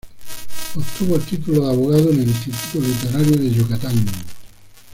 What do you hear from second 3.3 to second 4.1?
de Yucatán.